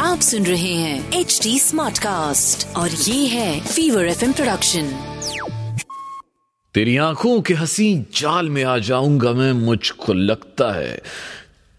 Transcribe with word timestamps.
आप 0.00 0.18
सुन 0.22 0.46
रहे 0.46 0.74
हैं 0.74 1.12
एच 1.12 1.40
डी 1.42 1.58
स्मार्ट 1.58 1.98
कास्ट 1.98 2.76
और 2.76 2.90
ये 2.90 3.26
है 3.26 3.60
फीवर 3.60 4.06
एफ़ 4.06 4.32
प्रोडक्शन 4.32 4.82
तेरी 6.74 6.96
आँखों 6.96 7.40
के 7.40 7.54
हँसी 7.54 7.94
जाल 7.94 8.48
में 8.48 8.64
आ 8.64 8.78
जाऊँगा 8.78 9.32
मैं 9.32 9.52
मुझको 9.52 10.12
लगता 10.12 10.78
है 10.78 11.02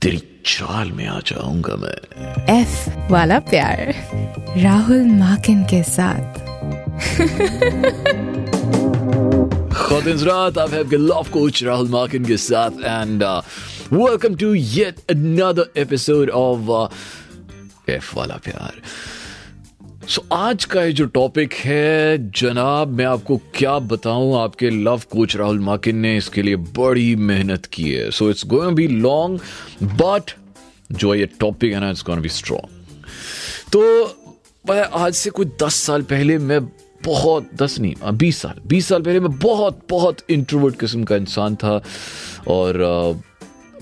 तेरी 0.01 0.17
चाल 0.45 0.91
में 0.91 1.07
आ 1.07 1.19
जाऊँगा 1.19 1.75
मैं। 1.75 2.61
एफ़ 2.61 2.89
वाला 3.11 3.39
प्यार 3.39 4.09
राहुल 4.57 5.05
माकिन 5.05 5.63
के 5.63 5.83
साथ। 5.83 6.41
रात 10.23 10.57
आप 10.57 10.73
हैं 10.73 10.91
लव 10.93 11.25
कोच 11.33 11.63
राहुल 11.63 11.89
माकिन 11.89 12.25
के 12.25 12.37
साथ 12.37 12.71
and 12.71 13.41
welcome 13.93 14.35
to 14.35 14.53
yet 14.53 14.99
another 15.09 15.69
episode 15.77 16.29
of 16.29 17.91
F 17.91 18.15
वाला 18.15 18.35
प्यार। 18.35 18.81
सो 20.07 20.23
आज 20.33 20.65
का 20.65 20.83
ये 20.83 20.91
जो 20.93 21.05
टॉपिक 21.05 21.53
है 21.53 22.31
जनाब 22.31 22.87
मैं 22.87 23.05
आपको 23.05 23.37
क्या 23.55 23.79
बताऊँ? 23.79 24.37
आपके 24.41 24.69
लव 24.69 25.01
कोच 25.11 25.35
राहुल 25.35 25.59
माकिन 25.59 25.97
ने 25.97 26.17
इसके 26.17 26.41
लिए 26.41 26.55
बड़ी 26.55 27.15
मेहनत 27.15 27.65
की 27.65 27.91
है। 27.91 28.11
So 28.11 28.29
it's 28.29 28.45
going 28.45 28.75
be 28.75 28.87
long 28.87 29.39
but 29.83 30.31
जो 30.91 31.15
ये 31.15 31.25
टॉपिक 31.25 31.73
है 31.73 31.79
ना 31.79 31.89
इट्स 31.89 32.03
गोइंग 32.03 32.21
बी 32.21 32.29
स्ट्रॉन्ग 32.29 32.69
तो 33.73 34.81
आज 34.97 35.13
से 35.13 35.29
कुछ 35.29 35.47
दस 35.63 35.75
साल 35.75 36.01
पहले 36.01 36.37
मैं 36.37 36.65
बहुत 37.05 37.49
दस 37.55 37.79
नहीं 37.79 38.11
बीस 38.11 38.37
साल 38.37 38.61
बीस 38.67 38.87
साल 38.87 39.01
पहले 39.01 39.19
मैं 39.19 39.39
बहुत 39.39 39.81
बहुत 39.89 40.17
इंट्रोवर्ट 40.29 40.79
किस्म 40.79 41.03
का 41.03 41.15
इंसान 41.15 41.55
था। 41.55 41.81
और 42.47 42.81
अ, 42.81 43.30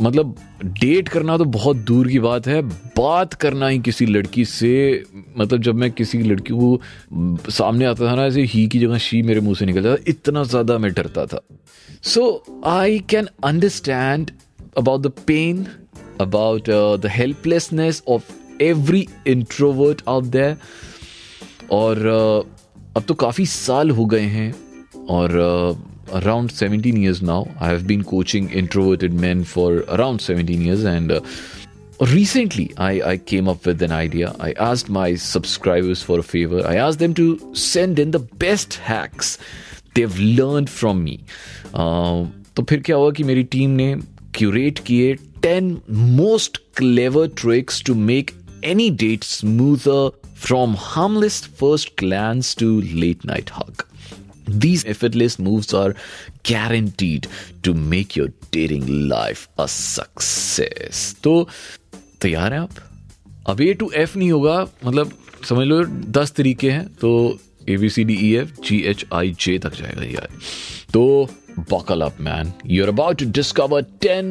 मतलब 0.01 0.35
डेट 0.65 1.07
करना 1.07 1.37
तो 1.37 1.45
बहुत 1.45 1.77
दूर 1.77 2.07
की 2.07 2.19
बात 2.19 2.47
है 2.47 2.61
बात 2.61 3.33
करना 3.33 3.67
ही 3.67 3.79
किसी 3.79 4.05
लड़की 4.05 4.45
से 4.45 5.03
मतलब 5.37 5.61
जब 5.61 5.75
मैं 5.75 5.91
किसी 5.91 6.17
लड़की 6.17 6.53
को 6.53 6.81
सामने 7.51 7.85
आता 7.85 8.11
था 8.11 8.15
ना 8.15 8.25
ऐसे 8.25 8.41
ही 8.41 8.67
की 8.67 8.79
जगह 8.79 8.97
शी 8.97 9.21
मेरे 9.21 9.39
मुँह 9.39 9.55
से 9.55 9.65
निकलता 9.65 9.95
था 9.95 9.97
इतना 10.07 10.43
ज़्यादा 10.43 10.77
मैं 10.77 10.93
डरता 10.93 11.25
था। 11.25 11.41
So 12.03 12.43
I 12.65 12.99
can 12.99 13.27
understand 13.43 14.31
about 14.77 15.01
the 15.01 15.07
pain 15.27 15.67
about 16.21 16.69
the 16.69 17.01
helplessness 17.05 18.03
of 18.07 18.31
every 18.61 19.07
introvert 19.27 20.01
out 20.07 20.23
there 20.23 20.57
और 21.71 21.95
uh, 22.43 22.59
अब 22.97 23.03
तो 23.03 23.13
काफ़ी 23.13 23.45
साल 23.45 23.89
हो 23.89 24.05
गए 24.05 24.21
हैं 24.21 24.55
और 25.09 25.29
Around 26.12 26.50
seventeen 26.50 27.02
years 27.02 27.22
now 27.22 27.44
I 27.60 27.70
have 27.70 27.82
been 27.86 28.02
coaching 28.12 28.52
introverted 28.62 29.12
man 29.26 29.44
for 29.52 29.84
around 29.88 30.20
seventeen 30.20 30.66
years 30.66 30.86
and 30.86 31.20
recently 32.10 32.62
I, 32.84 32.92
I 33.08 33.18
came 33.30 33.48
up 33.50 33.66
with 33.68 33.82
an 33.86 33.92
idea 33.96 34.30
i 34.46 34.48
asked 34.64 34.88
my 34.94 35.04
subscribers 35.24 36.00
for 36.06 36.16
a 36.22 36.24
favor 36.30 36.62
i 36.70 36.72
asked 36.86 37.02
them 37.02 37.14
to 37.18 37.26
send 37.64 38.00
in 38.04 38.14
the 38.16 38.20
best 38.44 38.78
hacks 38.86 39.30
they've 39.98 40.16
learned 40.40 40.72
from 40.78 41.04
me 41.04 41.14
uh, 41.82 42.26
तो 42.56 42.62
फिर 42.70 42.80
क्या 42.88 42.96
हुआ 42.96 43.10
कि 43.18 43.24
मेरी 43.30 43.44
team 43.54 43.78
ने 43.82 43.88
curate 44.38 44.78
किए 44.88 45.14
10 45.46 45.70
most 46.18 46.60
clever 46.76 47.28
tricks 47.42 47.82
to 47.86 47.94
make 48.10 48.30
any 48.64 48.90
date 48.90 49.24
smoother 49.24 50.10
from 50.34 50.74
harmless 50.74 51.44
first 51.44 51.96
glance 51.96 52.54
to 52.54 52.80
late 52.80 53.24
night 53.24 53.50
hug. 53.50 53.84
These 54.64 54.84
effortless 54.92 55.38
moves 55.38 55.72
are 55.72 55.94
guaranteed 56.42 57.28
to 57.62 57.74
make 57.92 58.16
your 58.16 58.28
dating 58.56 58.86
life 59.12 59.46
a 59.58 59.68
success. 59.68 61.14
तो 61.24 61.48
तैयार 62.22 62.52
हैं 62.52 62.60
आप 62.60 62.82
अब 63.48 63.60
ए 63.60 63.72
टू 63.80 63.90
एफ 64.02 64.16
नहीं 64.16 64.30
होगा 64.32 64.60
मतलब 64.84 65.12
समझ 65.48 65.66
लो 65.66 65.84
दस 66.18 66.32
तरीके 66.36 66.70
हैं 66.70 66.86
तो 67.00 67.10
A 67.68 67.76
B 67.76 67.88
C 67.90 68.04
D 68.04 68.14
E 68.28 68.34
F 68.36 68.60
G 68.68 68.80
H 68.92 69.04
I 69.14 69.34
J 69.40 69.58
तक 69.64 69.74
जाएगा 69.80 70.04
यार 70.12 70.28
तो 70.92 71.04
buckle 71.70 72.02
up 72.04 72.16
man 72.26 72.48
you're 72.64 72.88
about 72.92 73.18
to 73.18 73.26
discover 73.38 73.80
10 74.04 74.30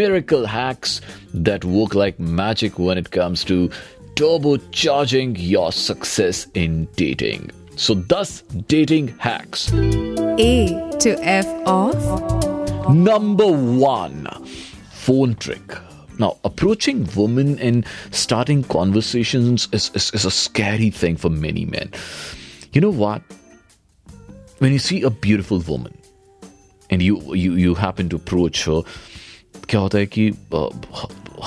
miracle 0.00 0.42
hacks 0.54 1.00
that 1.46 1.64
work 1.76 1.94
like 2.00 2.18
magic 2.40 2.78
when 2.86 2.98
it 3.02 3.08
comes 3.14 3.44
to 3.50 3.56
turbocharging 4.20 5.32
your 5.52 5.70
success 5.72 6.46
in 6.64 6.76
dating 6.96 7.48
so 7.76 7.94
10 8.12 8.42
dating 8.74 9.08
hacks 9.26 9.66
A 10.40 10.52
to 11.02 11.10
F 11.36 11.46
of 11.76 12.46
Number 13.06 13.46
one, 13.80 14.20
phone 15.06 15.32
trick. 15.44 15.74
Now, 16.22 16.28
approaching 16.50 17.02
women 17.16 17.50
and 17.68 17.84
starting 18.20 18.62
conversations 18.74 19.66
is, 19.78 19.88
is, 20.00 20.06
is 20.18 20.24
a 20.24 20.30
scary 20.36 20.88
thing 21.00 21.18
for 21.24 21.30
many 21.42 21.64
men. 21.74 21.92
You 22.72 22.80
know 22.84 22.94
what? 23.02 23.36
When 24.64 24.72
you 24.72 24.80
see 24.86 25.02
a 25.02 25.10
beautiful 25.26 25.62
woman 25.68 25.98
and 26.90 27.06
you 27.08 27.20
you 27.44 27.52
you 27.66 27.74
happen 27.84 28.08
to 28.14 28.22
approach 28.22 28.64
her, 28.70 28.80
क्या 29.68 29.80
होता 29.80 29.98
है 29.98 30.06
कि 30.16 30.28
अ, 30.30 30.68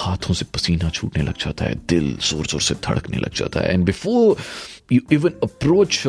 हाथों 0.06 0.34
से 0.34 0.46
पसीना 0.56 0.90
छूटने 0.90 1.24
लग 1.24 1.38
जाता 1.46 1.66
है 1.66 1.76
दिल 1.90 2.14
जोर 2.30 2.46
जोर 2.54 2.62
से 2.62 2.76
धड़कने 2.88 3.18
लग 3.26 3.34
जाता 3.42 3.60
है 3.60 3.74
and 3.74 3.86
before 3.86 4.38
you 4.93 5.01
even 5.13 5.31
approach 5.43 6.03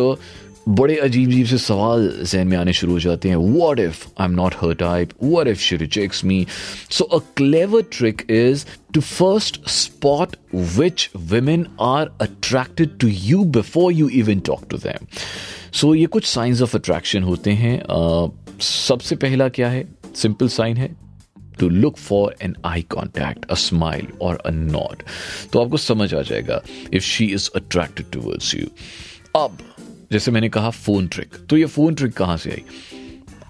बड़े 0.70 0.96
अजीब 0.96 1.30
अजीब 1.30 1.46
से 1.46 1.58
सवाल 1.58 2.20
जहन 2.24 2.48
में 2.48 2.58
आने 2.58 2.74
शुरू 2.74 2.94
हो 2.94 3.00
जाते 3.00 3.30
हैं। 3.30 3.36
What 3.36 3.80
if 3.80 4.08
I 4.20 4.26
am 4.26 4.32
not 4.32 4.54
her 4.62 4.74
type 4.74 5.10
what 5.24 5.48
if 5.48 5.60
she 5.60 5.76
rejects 5.76 6.26
me 6.26 6.48
so 6.92 7.04
a 7.04 7.20
clever 7.38 7.82
trick 7.82 8.28
is 8.30 8.66
to 8.94 9.02
first 9.02 9.70
spot 9.70 10.36
which 10.56 11.10
women 11.32 11.64
are 11.82 12.12
attracted 12.22 12.98
to 13.00 13.08
you 13.08 13.44
before 13.44 13.94
you 13.94 14.10
even 14.10 14.40
talk 14.40 14.66
to 14.70 14.78
them 14.78 15.08
so 15.74 15.96
ये 15.96 16.06
कुछ 16.06 16.26
science 16.26 16.62
of 16.62 16.78
attraction 16.78 17.24
होते 17.24 17.52
हैं। 17.52 17.80
अ, 17.80 18.32
सबसे 18.62 19.16
पहला 19.16 19.50
क्या 19.50 19.70
है? 19.70 19.88
Simple 20.16 20.48
sign 20.48 20.78
है। 20.78 21.07
To 21.60 21.70
look 21.70 21.98
for 21.98 22.36
an 22.42 22.56
eye 22.66 22.82
contact 22.82 23.46
a 23.46 23.56
smile 23.56 24.08
और 24.22 24.36
अ 24.46 24.50
नॉड 24.50 25.04
तो 25.54 25.64
आपको 25.64 25.78
समझ 25.78 26.14
आ 26.14 26.22
जाएगा 26.22 26.62
if 26.94 27.04
she 27.04 27.26
is 27.26 27.50
attracted 27.56 28.12
towards 28.12 28.56
you 28.56 28.68
अब, 29.36 29.58
जैसे 30.12 30.32
मैंने 30.32 30.50
कहा 30.50 30.70
फ़ोन 30.70 31.08
ट्रिक 31.08 31.36
तो 31.50 31.58
ये 31.58 31.66
फ़ोन 31.66 31.96
ट्रिक 31.96 32.14
कहाँ 32.14 32.38
से 32.38 32.52
आई? 32.52 32.64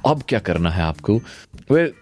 अब 0.05 0.23
क्या 0.29 0.39
करना 0.39 0.69
है 0.69 0.83
आपको? 0.83 1.21
वेल 1.71 1.93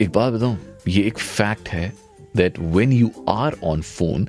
एक 0.00 0.10
बात 0.10 0.32
बताऊँ, 0.32 0.58
ये 0.88 1.02
एक 1.02 1.18
फैक्ट 1.18 1.68
है 1.68 1.92
that 2.36 2.58
when 2.58 2.92
you 2.92 3.10
are 3.28 3.56
on 3.64 3.82
phone 3.82 4.28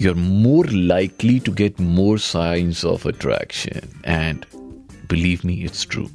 you 0.00 0.10
are 0.10 0.16
more 0.16 0.70
likely 0.70 1.38
to 1.38 1.52
get 1.52 1.80
more 1.80 2.18
science 2.18 2.84
of 2.84 3.08
attraction 3.08 3.70
attraction 3.70 4.61
believe 5.12 5.40
me 5.44 5.54
it's 5.54 5.86
true 5.90 6.08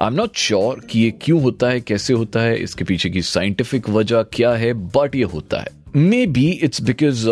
I 0.00 0.06
am 0.06 0.14
not 0.14 0.36
sure 0.36 0.80
कि 0.90 1.00
ये 1.00 1.10
क्यों 1.22 1.42
होता 1.42 1.68
है 1.68 1.80
कैसे 1.80 2.14
होता 2.14 2.40
है 2.40 2.56
इसके 2.58 2.84
पीछे 2.84 3.10
की 3.10 3.22
साइंटिफिक 3.22 3.88
वजह 3.90 4.22
क्या 4.22 4.52
है 4.52 4.72
बट 4.72 5.16
ये 5.16 5.22
होता 5.22 5.60
है। 5.60 5.66
Maybe 6.26 6.50
it's 6.50 6.82
because 6.82 7.26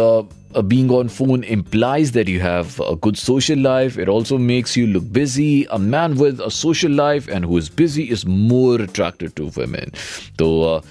being 0.65 0.93
on 0.93 1.09
phone 1.09 1.45
implies 1.45 2.11
that 2.11 2.29
you 2.29 2.41
have 2.41 2.84
a 2.84 2.93
good 3.03 3.17
social 3.17 3.59
life 3.59 3.99
it 3.99 4.09
also 4.09 4.39
makes 4.39 4.79
you 4.79 4.87
look 4.87 5.05
busy 5.05 5.62
a 5.62 5.77
man 5.77 6.12
with 6.12 6.41
a 6.41 6.49
social 6.49 6.93
life 6.93 7.29
and 7.29 7.45
who 7.45 7.59
is 7.59 7.71
busy 7.77 8.03
is 8.03 8.27
more 8.27 8.83
attracted 8.83 9.31
to 9.37 9.47
women 9.59 9.93
तो 10.39 10.83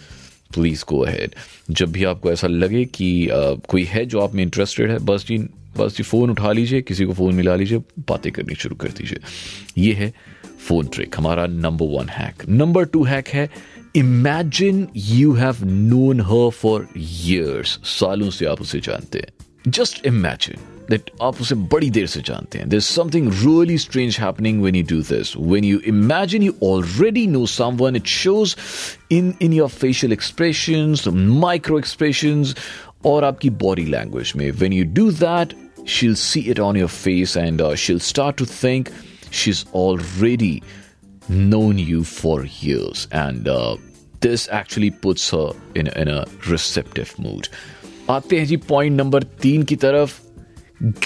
please 0.53 0.83
go 0.89 0.99
ahead 0.99 1.31
जब 1.71 1.91
भी 1.91 2.03
आपको 2.03 2.31
ऐसा 2.31 2.47
लगे 2.47 2.85
कि 2.85 3.09
uh, 3.25 3.65
कोई 3.67 3.83
है 3.83 4.05
जो 4.05 4.19
आप 4.19 4.35
में 4.35 4.43
इंटरेस्टेड 4.43 4.91
है 4.91 4.99
बस 4.99 5.25
जी 5.27 5.37
बस 5.77 5.99
ये 5.99 6.03
फ़ोन 6.03 6.29
उठा 6.29 6.51
लीजिए, 6.51 6.81
किसी 6.81 7.05
को 7.05 7.13
फ़ोन 7.13 7.35
मिला 7.35 7.55
लीजिए, 7.55 7.79
बातें 7.99 8.31
करनी 8.31 8.55
शुरू 8.55 8.75
कर 8.75 8.89
दीजिए। 8.89 9.19
ये 9.77 9.93
है 9.93 10.13
फ़ोन 10.67 10.87
ट्रिक, 10.87 11.17
हमारा 11.17 11.45
number 11.47 11.85
one 11.97 12.09
hack 12.09 12.43
number 12.49 12.85
two 12.85 13.03
hack 13.03 13.27
है 13.27 13.49
imagine 13.95 14.87
you 14.95 15.33
have 15.33 15.65
known 15.65 16.21
her 16.21 16.49
for 16.51 16.87
years 16.97 17.79
सालों 17.89 18.29
से 18.29 18.45
आप 18.45 18.61
उसे 18.61 18.79
जानते 18.79 19.19
हैं। 19.19 19.71
जस्ट 19.71 20.05
इमेजिन 20.05 20.57
दैट 20.89 21.09
आप 21.21 21.41
उसे 21.41 21.55
बड़ी 21.71 21.89
देर 21.89 22.05
से 22.07 22.21
जानते 22.25 22.57
हैं। 22.59 22.67
This 22.69 22.85
something 22.85 23.27
really 23.33 23.77
strange 23.77 24.17
happening 24.19 24.61
when 24.63 24.75
you 24.75 24.83
do 24.89 25.01
this 25.03 25.35
when 25.37 25.63
you 25.63 25.79
imagine 25.87 26.43
you 26.43 26.53
already 26.63 27.25
know 27.27 27.45
some 27.45 27.95
it 27.95 28.07
shows 28.07 28.55
in 29.11 29.33
in 29.41 29.53
your 29.53 29.69
facial 29.69 30.13
expression 30.13 30.95
micro 31.39 31.79
expression 31.79 32.45
और 33.05 33.23
आपकी 33.23 33.49
बॉडी 33.63 33.85
लैंग्वेज 33.85 34.33
में। 34.35 34.49
When 34.51 34.73
you 34.73 34.85
do 34.93 35.11
that 35.11 35.53
she'll 35.86 36.16
see 36.16 36.48
it 36.54 36.58
on 36.58 36.76
your 36.76 36.88
face 36.88 37.36
and 37.36 37.60
uh, 37.60 37.74
she'll 37.74 38.00
start 38.00 38.36
to 38.36 38.46
think 38.46 38.90
she's 39.30 39.64
already 39.72 40.62
known 41.28 41.78
you 41.78 42.04
for 42.04 42.44
years 42.44 43.06
and 43.12 43.48
uh, 43.48 43.76
this 44.20 44.48
actually 44.48 44.90
puts 44.90 45.30
her 45.30 45.52
in, 45.74 45.88
in 45.88 46.08
a 46.08 46.24
receptive 46.48 47.18
mood 47.18 47.48
आते 48.10 48.38
हैं 48.38 48.46
जी 48.46 48.56
point 48.68 48.96
number 48.96 49.22
तीन 49.42 49.62
की 49.62 49.76
तरफ 49.82 50.20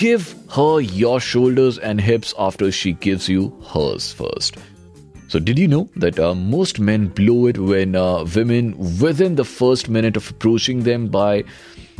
give 0.00 0.24
her 0.52 0.80
your 0.98 1.20
shoulders 1.20 1.78
and 1.82 2.00
hips 2.00 2.34
after 2.40 2.70
she 2.78 2.92
gives 3.02 3.28
you 3.30 3.46
hers 3.74 4.12
first 4.20 4.58
So, 5.28 5.38
did 5.40 5.58
you 5.58 5.66
know 5.70 5.88
that 6.02 6.18
uh, 6.24 6.34
most 6.34 6.78
men 6.88 7.06
blow 7.08 7.46
it 7.46 7.56
when 7.58 7.96
uh, 8.00 8.24
women, 8.34 8.68
within 9.00 9.34
the 9.38 9.44
first 9.52 9.88
minute 9.96 10.18
of 10.20 10.28
approaching 10.30 10.84
them 10.88 11.08
by 11.16 11.42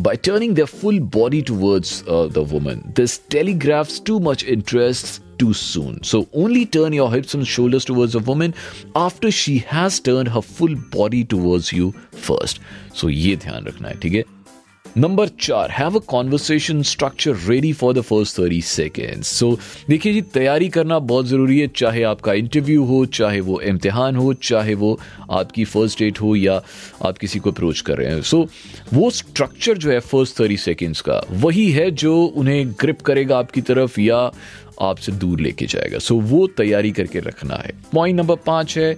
by 0.01 0.17
turning 0.17 0.55
their 0.55 0.67
full 0.67 1.01
body 1.01 1.43
towards 1.43 2.03
uh, 2.07 2.27
the 2.27 2.43
woman, 2.43 2.93
this 2.95 3.19
telegraphs 3.19 3.99
too 4.01 4.21
much 4.21 4.45
interest 4.45 5.23
too 5.39 5.53
soon. 5.53 6.03
So, 6.03 6.29
only 6.33 6.67
turn 6.67 6.93
your 6.93 7.11
hips 7.13 7.35
and 7.35 7.47
shoulders 7.47 7.85
towards 7.85 8.15
a 8.15 8.21
woman 8.21 8.55
after 8.95 9.31
she 9.31 9.59
has 9.59 10.01
turned 10.01 10.29
her 10.29 10.43
full 10.43 10.75
body 10.91 11.25
towards 11.25 11.73
you 11.73 11.93
first. 12.13 12.61
So, 12.95 13.09
ये 13.09 13.37
ध्यान 13.37 13.67
रखना 13.67 13.89
है 13.89 13.99
ठीक 14.01 14.15
है 14.15 14.25
number 14.98 15.28
चार 15.40 15.72
have 15.72 15.96
a 15.96 16.00
conversation 16.00 16.82
structure 16.82 17.36
ready 17.48 17.72
for 17.74 17.94
the 17.94 18.02
first 18.02 18.38
thirty 18.40 18.62
seconds 18.62 19.28
so 19.28 19.60
देखिए 19.90 20.14
जी 20.14 20.22
तैयारी 20.22 20.68
करना 20.70 20.98
बहुत 21.00 21.26
ज़रूरी 21.26 21.60
है 21.60 21.68
चाहे 21.68 22.04
आपका 22.04 22.34
इंटरव्यू 22.34 22.84
हो 22.84 23.06
चाहे 23.06 23.40
वो 23.40 23.60
इम्तिहान 23.62 24.16
हो 24.16 24.34
चाहे 24.34 24.74
वो 24.74 25.00
आपकी 25.32 25.66
फ़र्स्ट 25.66 26.00
डेट 26.00 26.22
हो 26.22 26.36
या 26.36 26.62
आप 27.06 27.18
किसी 27.18 27.40
को 27.40 27.52
अप्रोच 27.52 27.82
कर 27.82 27.98
रहे 27.98 28.08
हैं। 28.08 28.22
सो 28.22 28.44
so, 28.44 28.94
वो 28.94 29.10
स्ट्रक्चर 29.10 29.78
जो 29.78 29.92
है 29.92 30.00
फ़र्स्ट 30.00 30.40
थर्टी 30.40 30.58
सेकेंड्स 30.58 31.02
का 31.02 31.22
वही 31.32 31.70
है 31.72 31.90
जो 31.92 32.24
उन्हें 32.26 32.72
ग्रिप 32.72 33.02
करेगा 33.02 33.40
आपकी 33.40 33.62
तरफ़ 33.62 34.00
या 34.00 34.20
आपसे 34.82 35.12
दूर 35.12 35.40
लेके 35.40 35.66
जाएगा। 35.66 36.00
सो 36.00 36.16
so, 36.16 36.22
वो 36.22 36.48
तैयारी 36.48 36.92
करके 36.92 37.20
रखना 37.20 37.56
है। 37.56 37.74
पॉइंट 37.94 38.20
नंबर 38.20 38.36
पाँच 38.36 38.78
है 38.78 38.94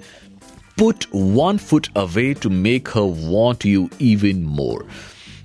put 0.79 1.05
one 1.15 1.57
foot 1.57 1.87
away 1.97 2.33
to 2.33 2.49
make 2.49 2.89
her 2.89 3.13
want 3.31 3.65
you 3.65 3.89
even 4.01 4.43
more 4.57 4.87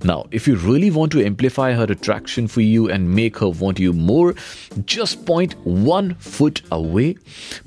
Now, 0.05 0.27
if 0.31 0.47
you 0.47 0.57
really 0.57 0.91
want 0.91 1.11
to 1.13 1.25
amplify 1.25 1.73
her 1.73 1.85
attraction 1.85 2.47
for 2.47 2.61
you 2.61 2.89
and 2.89 3.15
make 3.15 3.39
her 3.39 3.49
want 3.49 3.79
you 3.79 3.93
more, 3.93 4.35
just 4.85 5.27
point 5.27 5.55
one 5.65 6.15
foot 6.15 6.63
away. 6.71 7.17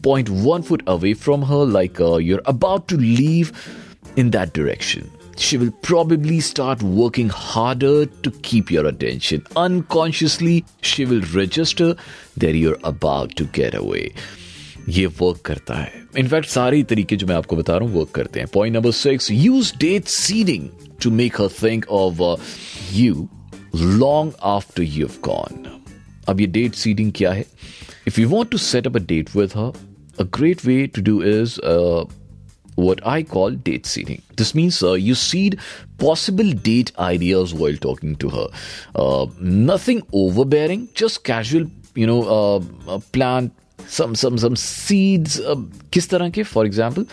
Point 0.01 0.29
one 0.29 0.63
foot 0.63 0.81
away 0.87 1.13
from 1.13 1.41
her, 1.41 1.65
like 1.65 1.99
uh, 1.99 2.17
you're 2.17 2.41
about 2.45 2.87
to 2.87 2.97
leave 2.97 3.51
in 4.15 4.31
that 4.31 4.53
direction. 4.53 5.11
She 5.37 5.57
will 5.57 5.71
probably 5.81 6.39
start 6.39 6.83
working 6.83 7.29
harder 7.29 8.05
to 8.05 8.31
keep 8.31 8.69
your 8.69 8.85
attention. 8.85 9.45
Unconsciously, 9.55 10.63
she 10.81 11.05
will 11.05 11.21
register 11.33 11.95
that 12.37 12.55
you're 12.55 12.77
about 12.83 13.35
to 13.37 13.45
get 13.45 13.73
away. 13.73 14.13
ये 14.89 15.05
work 15.21 15.41
करता 15.45 15.73
है। 15.73 15.91
In fact 16.17 16.47
सारे 16.49 16.81
तरीके 16.83 17.15
जो 17.15 17.27
मैं 17.27 17.35
आपको 17.35 17.55
बता 17.55 17.77
रहा 17.77 17.87
हूँ 17.87 17.95
वर्क 17.95 18.09
करते 18.15 18.39
हैं। 18.39 18.47
Point 18.53 18.75
number 18.75 18.91
six 18.91 19.31
use 19.31 19.73
date 19.79 20.05
seeding 20.05 20.67
to 21.03 21.11
make 21.11 21.41
her 21.41 21.49
think 21.63 21.85
of 21.89 22.21
you 22.93 23.27
long 23.75 24.33
after 24.43 24.83
you 24.83 25.07
have 25.07 25.19
gone 25.25 25.65
अब 26.29 26.41
ये 26.41 26.47
डेट 26.47 26.73
सीडिंग 26.75 27.11
क्या 27.15 27.31
है? 27.31 27.45
If 28.07 28.19
you 28.21 28.27
want 28.29 28.49
to 28.51 28.57
set 28.57 28.87
up 28.87 28.95
a 28.95 28.99
date 29.07 29.35
with 29.35 29.51
a 30.19 30.23
great 30.37 30.65
way 30.65 30.85
to 30.87 31.01
do 31.01 31.21
is 31.23 31.59
what 32.79 33.01
I 33.05 33.23
call 33.23 33.55
date 33.65 33.85
seeding 33.85 34.17
this 34.37 34.55
means 34.55 34.83
you 34.83 35.15
seed 35.15 35.57
possible 36.01 36.51
date 36.65 36.91
ideas 36.99 37.55
while 37.55 37.77
talking 37.81 38.15
to 38.15 38.29
her 38.29 39.31
nothing 39.43 40.01
overbearing 40.47 40.85
just 40.97 41.25
casual 41.25 41.67
you 41.97 42.07
know 42.07 42.21
plan 43.13 43.49
some 43.89 44.15
some 44.15 44.37
some 44.37 44.55
seeds. 44.55 45.39
किस 45.93 46.09
तरह 46.09 46.29
के? 46.29 46.43
For 46.43 46.65
example 46.65 47.05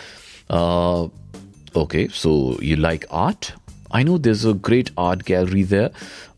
okay 1.81 2.07
so 2.13 2.31
you 2.63 2.75
like 2.77 3.05
art 3.25 3.51
I 3.95 4.03
know 4.03 4.17
this 4.17 4.45
great 4.69 4.89
art 4.99 5.23
gallery 5.29 5.67
there. 5.73 5.89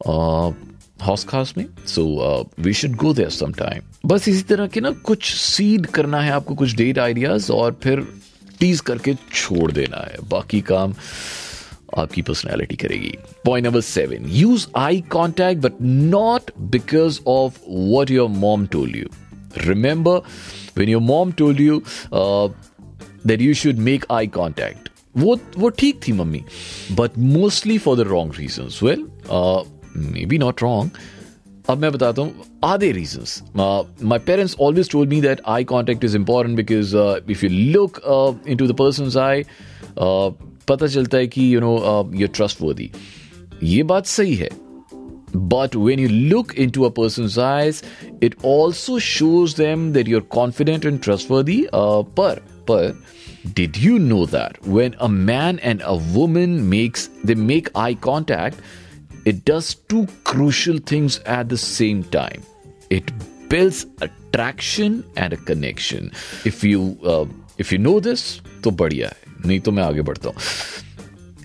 Uh, 0.08 0.54
हॉस 1.06 1.24
खास 1.24 1.54
में 1.58 1.66
so 1.88 2.04
we 2.60 2.74
should 2.74 2.96
go 2.96 3.14
there 3.14 3.30
some 3.30 3.54
time 3.54 4.08
बस 4.08 4.28
इसी 4.28 4.42
तरह 4.50 4.68
के 4.68 4.82
ना 4.82 4.92
कुछ 5.06 5.34
सीड 5.36 5.86
करना 5.96 6.20
है 6.22 6.32
आपको 6.32 6.56
कुछ 6.56 6.76
डेट 6.76 7.00
आइडियाज़ 7.00 7.52
और 7.52 7.80
फिर 7.84 8.06
टीज 8.60 8.80
करके 8.90 9.16
छोड़ 9.34 9.72
देना 9.72 10.06
है 10.08 10.18
बाकी 10.30 10.62
काम 10.62 10.94
आपकी 11.98 12.22
पर्सनैलिटी 12.22 12.76
करेगी 12.76 13.14
point 13.46 13.66
number 13.68 13.82
seven 13.82 14.30
use 14.32 14.68
eye 14.78 15.02
contact 15.12 15.62
but 15.62 15.82
not 15.82 16.52
because 16.76 17.20
of 17.28 17.60
what 17.68 18.12
your 18.12 18.30
mom 18.30 18.66
told 18.66 18.96
you 18.96 19.08
remember 19.58 20.18
when 20.78 20.90
your 20.90 21.02
mom 21.02 21.32
told 21.32 21.62
you 21.62 21.82
that 22.14 23.42
you 23.42 23.54
should 23.54 23.80
make 23.90 24.06
eye 24.12 24.28
contact 24.40 24.90
वो 25.16 25.38
वो 25.58 25.70
ठीक 25.70 26.00
थी, 26.08 26.12
mummy. 26.12 26.44
But 26.92 27.18
mostly 27.18 27.78
for 27.78 27.98
the 27.98 28.08
wrong 28.10 28.34
reason 28.40 28.70
well 28.84 29.06
maybe 30.26 30.38
not 30.38 30.64
wrong 30.64 30.90
अब 31.70 31.78
मैं 31.78 31.92
बताता 31.92 32.22
हूँ, 32.22 32.34
आधे 32.64 32.92
reasons 32.92 33.42
my 33.56 34.20
parents 34.20 34.56
always 34.62 34.90
told 34.92 35.10
me 35.10 35.20
that 35.22 35.42
eye 35.48 35.64
contact 35.64 36.04
is 36.04 36.16
important 36.18 36.58
because 36.58 36.96
if 37.32 37.46
you 37.46 37.50
look 37.52 38.00
into 38.58 38.68
the 38.68 38.76
person 38.80 39.20
eye 39.20 39.44
पता 40.70 40.88
चलता 40.88 41.18
है 41.18 41.28
कि 41.28 41.54
यू 41.54 41.60
नो 41.60 42.12
यूर 42.16 42.30
ट्रस्ट 42.36 42.62
वर्दी 42.62 42.90
ये 43.64 43.84
बात 43.84 44.06
सही 44.08 44.36
है. 44.36 44.50
But 45.35 45.77
when 45.77 45.99
you 45.99 46.09
look 46.09 46.55
into 46.55 46.85
a 46.87 46.91
person's 46.91 47.37
eyes, 47.37 47.83
it 48.21 48.35
also 48.43 48.99
shows 48.99 49.55
them 49.55 49.93
that 49.93 50.07
you're 50.07 50.23
confident 50.23 50.85
and 50.85 51.03
trustworthy. 51.03 51.69
Uh, 51.73 52.03
पर 52.03 52.41
पर 52.69 52.97
did 53.55 53.77
you 53.77 53.99
know 53.99 54.27
that 54.27 54.61
when 54.67 54.97
a 54.99 55.09
man 55.09 55.59
and 55.61 55.83
a 55.85 55.97
woman 55.97 56.69
makes 56.69 57.09
they 57.23 57.35
make 57.35 57.71
eye 57.75 57.95
contact, 57.95 58.59
it 59.25 59.45
does 59.45 59.75
two 59.75 60.07
crucial 60.25 60.79
things 60.79 61.19
at 61.27 61.49
the 61.49 61.59
same 61.59 62.03
time. 62.05 62.43
It 62.91 63.13
builds 63.49 63.87
attraction 64.01 65.05
and 65.17 65.33
a 65.33 65.37
connection. 65.37 66.13
If 66.45 66.65
you 66.65 66.99
uh, 67.05 67.27
if 67.59 67.73
you 67.73 67.79
know 67.79 68.01
this, 68.01 68.41
तो 68.63 68.71
बढ़िया 68.71 69.09
है 69.09 69.47
नहीं 69.47 69.61
तो 69.61 69.73
मैं 69.73 69.83
आगे 69.83 70.03
बढ़ता 70.03 70.29
हूँ 70.29 70.37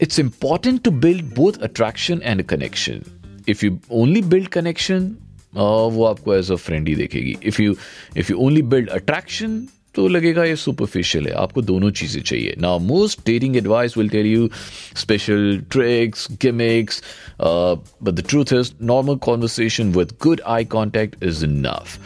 It's 0.03 0.17
important 0.17 0.83
to 0.85 0.91
build 0.91 1.35
both 1.35 1.61
attraction 1.61 2.23
and 2.23 2.39
a 2.39 2.43
connection. 2.43 3.03
If 3.48 3.64
you 3.64 3.78
only 3.93 4.22
build 4.22 4.48
uh, 4.48 5.93
वो 5.93 6.04
आपको 6.04 6.34
एज 6.34 6.50
अ 6.52 6.54
फ्रेंड 6.56 6.88
ही 6.88 6.94
देखेगी। 6.94 7.37
If 7.43 7.62
you 7.62 7.76
if 8.16 8.32
you 8.32 8.38
only 8.46 8.62
build 8.62 8.88
attraction 8.88 9.66
तो 9.94 10.06
लगेगा 10.08 10.44
ये 10.44 10.56
सुपरफिशियल 10.56 11.26
है। 11.26 11.32
आपको 11.43 11.62
दोनों 11.62 11.90
चीज़ें 11.90 12.22
चाहिए। 12.22 12.54
ना 12.60 12.76
most 12.78 13.20
dating 13.26 13.56
advice 13.56 13.96
will 13.98 14.08
tell 14.08 14.26
you 14.26 14.48
special 14.96 15.62
tricks 15.70 16.26
gimmicks 16.43 17.02
but 17.40 18.10
the 18.10 18.25
truth 18.28 18.52
is 18.52 18.72
normal 18.82 19.16
conversation 19.28 19.92
with 19.92 20.12
good 20.22 20.40
eye 20.56 20.64
contact 20.76 21.25
is 21.25 21.44
enough 21.44 21.99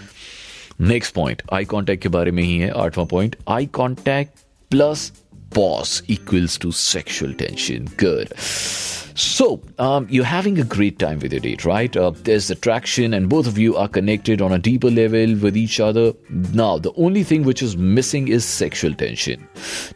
next 0.81 1.15
point 1.15 1.43
eye 1.53 1.65
contact 1.65 2.03
के 2.03 2.09
बारे 2.09 2.31
में 2.31 2.43
ही 2.43 2.57
है 2.59 2.71
आठवां 2.85 3.07
point 3.07 3.37
eye 3.49 3.67
contact 3.81 4.39
plus 4.71 5.13
pause 5.51 6.03
equals 6.07 6.59
to 6.59 6.73
sexual 6.73 7.35
tension. 7.35 7.87
Good. 7.97 8.33
So, 8.39 9.61
um, 9.79 10.07
you're 10.09 10.25
having 10.25 10.59
a 10.59 10.65
great 10.65 10.99
time 10.99 11.19
with 11.19 11.33
your 11.33 11.41
date, 11.41 11.65
right? 11.65 11.95
Uh, 11.95 12.11
there's 12.11 12.51
attraction, 12.51 13.13
and 13.13 13.29
both 13.29 13.47
of 13.47 13.59
you 13.59 13.77
are 13.77 13.89
connected 13.89 14.41
on 14.41 14.53
a 14.53 14.59
deeper 14.59 14.91
level 14.91 15.37
with 15.37 15.57
each 15.57 15.81
other. 15.81 16.15
Now, 16.31 16.79
the 16.79 16.93
only 16.95 17.23
thing 17.25 17.43
which 17.43 17.63
is 17.63 17.77
missing 17.77 18.29
is 18.29 18.45
sexual 18.45 18.95
tension. 18.95 19.47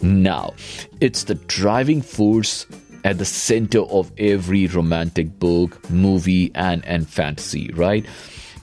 Now, 0.02 0.54
it's 1.00 1.24
the 1.24 1.36
driving 1.36 2.02
force 2.02 2.66
at 3.04 3.18
the 3.18 3.24
center 3.24 3.80
of 3.82 4.10
every 4.18 4.66
romantic 4.66 5.38
book, 5.38 5.88
movie, 5.90 6.50
and, 6.54 6.84
and 6.84 7.08
fantasy, 7.08 7.70
right? 7.74 8.04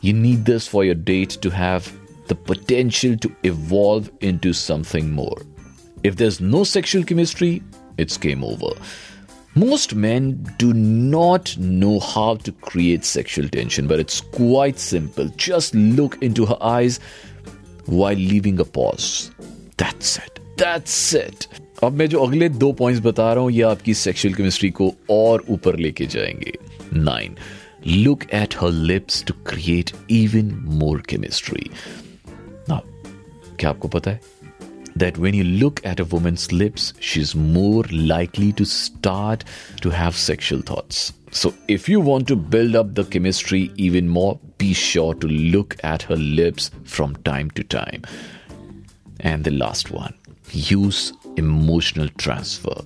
You 0.02 0.14
need 0.14 0.46
this 0.46 0.68
for 0.68 0.84
your 0.84 0.96
date 0.96 1.38
to 1.42 1.50
have 1.50 1.92
the 2.28 2.36
potential 2.36 3.18
to 3.18 3.36
evolve 3.44 4.12
into 4.22 4.54
something 4.54 5.12
more. 5.12 5.42
If 6.03 6.17
there's 6.17 6.41
no 6.41 6.65
sexual 6.65 7.05
chemistry, 7.05 7.63
it's 7.99 8.17
game 8.17 8.45
over. 8.45 8.73
Most 9.55 9.95
men 9.95 10.47
do 10.59 10.73
not 10.75 11.57
know 11.59 11.99
how 11.99 12.37
to 12.37 12.53
create 12.53 13.05
sexual 13.05 13.49
tension, 13.49 13.87
but 13.87 13.99
it's 13.99 14.21
quite 14.21 14.79
simple. 14.79 15.29
Just 15.37 15.75
look 15.75 16.19
into 16.23 16.45
her 16.45 16.59
eyes 16.61 17.01
while 17.87 18.15
leaving 18.15 18.61
a 18.61 18.65
pause. 18.65 19.31
That's 19.79 20.19
it. 20.19 20.41
That's 20.57 21.15
it. 21.15 21.49
अब 21.85 21.93
मैं 21.93 22.07
जो 22.09 22.21
अगले 22.25 22.49
दो 22.49 22.73
points 22.73 23.03
बता 23.05 23.33
रहा 23.33 23.43
हूं 23.43 23.51
ये 23.51 23.63
आपकी 23.63 23.95
सेक्सुअल 23.95 24.35
केमिस्ट्री 24.35 24.71
को 24.79 24.93
और 25.11 25.45
ऊपर 25.51 25.77
लेके 25.79 26.07
जाएंगे 26.15 26.53
nine 26.93 27.37
look 27.87 28.25
at 28.35 28.55
her 28.61 28.71
lips 28.93 29.23
to 29.25 29.35
create 29.47 29.91
even 30.11 30.51
more 30.83 31.03
chemistry 31.09 31.71
क्या 32.71 33.71
आपको 33.71 33.89
पता 33.89 34.11
है 34.11 34.21
that 34.96 35.18
when 35.18 35.34
you 35.34 35.44
look 35.44 35.86
at 35.86 36.00
a 36.00 36.06
woman's 36.06 36.52
lips, 36.52 36.94
she's 37.00 37.36
more 37.36 37.84
likely 37.92 38.52
to 38.54 38.66
start 38.66 39.44
to 39.82 39.90
have 39.90 40.16
sexual 40.16 40.62
thoughts. 40.62 41.14
So, 41.32 41.54
if 41.68 41.88
you 41.88 42.02
want 42.02 42.28
to 42.28 42.36
build 42.36 42.76
up 42.76 42.94
the 42.94 43.06
chemistry 43.06 43.72
even 43.76 44.10
more, 44.10 44.40
be 44.58 44.74
sure 44.74 45.14
to 45.16 45.28
look 45.28 45.78
at 45.84 46.04
her 46.04 46.18
lips 46.18 46.72
from 46.84 47.16
time 47.24 47.52
to 47.52 47.64
time. 47.64 48.04
And 49.22 49.44
the 49.44 49.52
last 49.52 49.92
one 49.92 50.14
use 50.52 51.14
emotional 51.38 52.10
transfer. 52.18 52.82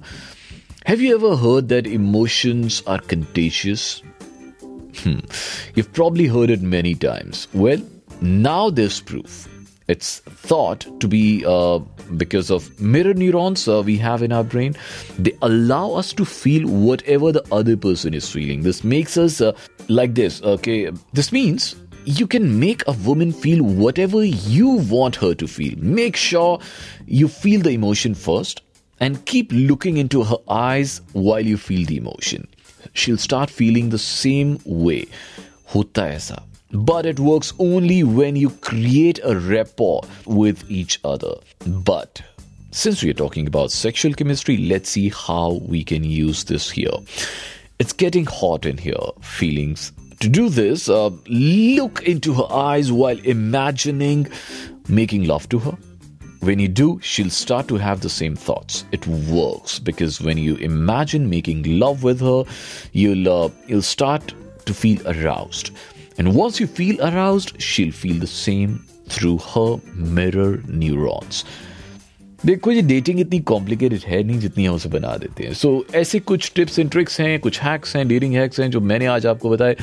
Have 0.85 1.01
you 1.01 1.15
ever 1.15 1.35
heard 1.35 1.69
that 1.69 1.87
emotions 1.87 2.83
are 2.85 2.99
contagious? 2.99 4.03
Hmm. 4.97 5.19
You've 5.73 5.91
probably 5.93 6.27
heard 6.27 6.51
it 6.51 6.61
many 6.61 6.93
times. 6.93 7.47
Well, 7.53 7.81
now 8.21 8.69
there's 8.69 9.01
proof. 9.01 9.49
It's 9.87 10.19
thought 10.19 10.87
to 10.99 11.07
be 11.07 11.43
uh, 11.45 11.79
because 12.17 12.49
of 12.51 12.79
mirror 12.79 13.13
neurons 13.13 13.67
uh, 13.67 13.81
we 13.85 13.97
have 13.97 14.21
in 14.23 14.31
our 14.31 14.43
brain 14.43 14.75
they 15.19 15.33
allow 15.41 15.91
us 15.93 16.13
to 16.13 16.25
feel 16.25 16.67
whatever 16.67 17.31
the 17.31 17.43
other 17.51 17.75
person 17.77 18.13
is 18.13 18.29
feeling. 18.29 18.61
This 18.61 18.83
makes 18.83 19.17
us 19.17 19.41
uh, 19.41 19.53
like 19.87 20.15
this 20.15 20.41
okay? 20.43 20.91
This 21.13 21.31
means 21.31 21.75
you 22.05 22.27
can 22.27 22.59
make 22.59 22.83
a 22.87 22.91
woman 22.91 23.31
feel 23.31 23.63
whatever 23.63 24.23
you 24.23 24.69
want 24.69 25.15
her 25.15 25.33
to 25.33 25.47
feel. 25.47 25.73
Make 25.77 26.15
sure 26.15 26.59
you 27.07 27.27
feel 27.27 27.61
the 27.61 27.71
emotion 27.71 28.13
first 28.13 28.61
and 28.99 29.25
keep 29.25 29.51
looking 29.51 29.97
into 29.97 30.23
her 30.23 30.37
eyes 30.47 31.01
while 31.13 31.41
you 31.41 31.57
feel 31.57 31.85
the 31.85 31.97
emotion. 31.97 32.47
She'll 32.93 33.17
start 33.17 33.49
feeling 33.49 33.89
the 33.89 33.97
same 33.97 34.59
way. 34.65 35.07
Hota 35.65 36.01
aisa 36.01 36.43
but 36.75 37.05
it 37.05 37.19
works 37.19 37.53
only 37.59 38.03
when 38.03 38.35
you 38.35 38.49
create 38.49 39.19
a 39.23 39.37
rapport 39.39 40.01
with 40.25 40.69
each 40.69 40.99
other. 41.03 41.35
But 41.65 42.21
since 42.71 43.01
we 43.01 43.09
are 43.09 43.13
talking 43.13 43.47
about 43.47 43.71
sexual 43.71 44.13
chemistry, 44.13 44.57
let's 44.57 44.89
see 44.89 45.09
how 45.09 45.61
we 45.65 45.83
can 45.83 46.03
use 46.03 46.43
this 46.43 46.69
here. 46.69 46.91
It's 47.79 47.93
getting 47.93 48.25
hot 48.25 48.65
in 48.65 48.77
here, 48.77 48.95
feelings. 49.21 49.91
To 50.19 50.29
do 50.29 50.49
this, 50.49 50.89
uh, 50.89 51.11
look 51.27 52.03
into 52.03 52.33
her 52.33 52.51
eyes 52.51 52.91
while 52.91 53.19
imagining 53.19 54.27
making 54.87 55.25
love 55.25 55.47
to 55.49 55.59
her. 55.59 55.77
When 56.41 56.59
you 56.59 56.67
do, 56.67 56.99
she'll 57.01 57.29
start 57.29 57.67
to 57.69 57.75
have 57.75 58.01
the 58.01 58.09
same 58.09 58.35
thoughts. 58.35 58.85
It 58.91 59.05
works 59.07 59.79
because 59.79 60.21
when 60.21 60.37
you 60.37 60.55
imagine 60.57 61.29
making 61.29 61.79
love 61.79 62.03
with 62.03 62.19
her, 62.19 62.43
you'll 62.91 63.27
uh, 63.27 63.49
you'll 63.67 63.81
start 63.81 64.33
to 64.65 64.73
feel 64.73 65.01
aroused. 65.07 65.71
And 66.18 66.34
once 66.34 66.60
you 66.60 66.66
feel 66.68 67.00
aroused, 67.00 67.52
she'll 67.58 67.92
feel 67.92 68.18
the 68.18 68.26
same 68.26 68.78
through 69.08 69.38
her 69.52 69.70
mirror 70.18 70.52
neurons. 70.68 71.44
देखो 72.46 72.72
ये 72.72 72.82
dating 72.82 73.20
इतनी 73.20 73.38
complicated 73.48 74.00
है 74.06 74.22
नहीं 74.22 74.38
जितनी 74.38 74.64
हम 74.64 74.74
उसे 74.74 74.88
बना 74.88 75.16
देते 75.16 75.44
हैं 75.44 75.54
सो 75.54 75.68
so, 75.68 75.94
ऐसे 75.94 76.18
कुछ 76.20 76.52
टिप्स 76.54 76.78
एंड 76.78 76.90
ट्रिक्स 76.90 77.20
हैं 77.20 77.38
कुछ 77.40 77.60
हैक्स 77.62 77.96
हैं 77.96 78.06
डेटिंग 78.08 78.34
हैक्स 78.34 78.60
हैं 78.60 78.70
जो 78.70 78.80
मैंने 78.80 79.06
आज 79.06 79.26
आपको 79.26 79.50
बताए 79.50 79.76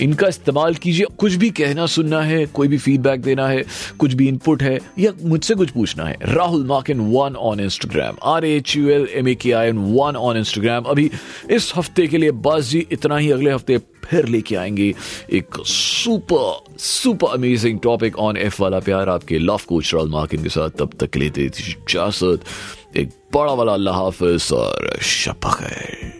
इनका 0.00 0.28
इस्तेमाल 0.28 0.74
कीजिए। 0.74 1.06
कुछ 1.18 1.34
भी 1.34 1.50
कहना, 1.50 1.86
सुनना 1.86 2.20
है, 2.22 2.46
कोई 2.46 2.68
भी 2.68 2.78
फीडबैक 2.78 3.22
देना 3.22 3.48
है, 3.48 3.64
कुछ 3.98 4.14
भी 4.14 4.28
इनपुट 4.28 4.62
है, 4.62 4.78
या 4.98 5.12
मुझसे 5.22 5.54
कुछ 5.54 5.70
पूछना 5.70 6.04
है। 6.04 6.16
Rahul 6.22 6.64
Makin 6.90 7.00
one 7.00 7.36
on 7.36 7.60
Instagram. 7.60 8.16
R 8.24 8.44
H 8.44 8.76
U 8.76 8.88
L 8.88 9.08
M 9.14 9.28
A 9.28 9.34
K 9.34 9.52
I 9.52 9.68
N 9.68 9.78
one 9.78 10.16
on 10.16 10.36
Instagram. 10.36 10.84
अभी 10.84 11.10
इस 11.50 11.72
हफ़्ते 11.76 12.06
के 12.06 12.18
लिए 12.18 12.30
बस 12.30 12.64
जी, 12.64 12.86
इतना 12.92 13.16
ही। 13.16 13.30
अगले 13.30 13.50
हफ़्ते 13.50 13.78
फिर 14.04 14.26
लेके 14.26 14.56
आएँगे 14.56 14.94
एक 15.32 15.46
super 15.66 16.78
super 16.78 17.34
amazing 17.34 17.80
topic 17.80 18.18
on 18.18 18.36
F 18.36 18.62
वाला 18.62 18.78
प्यार। 18.78 19.08
आपके 19.08 19.38
लव 19.38 19.60
कोच 19.68 19.94
राहुल 19.94 20.10
मार्किन 20.10 20.42
के 20.42 20.48
साथ। 20.48 20.70
तब 20.70 20.90
तक 21.00 21.16
लेते 21.16 21.44
इजाज़त। 21.44 22.40
एक 22.96 23.08
बड़ा 23.34 23.52
वाला 23.52 23.72
अल्लाह 23.72 23.94
हाफिज 23.94 24.52
और 24.52 24.98
शपक 25.02 25.60
है 25.60 26.19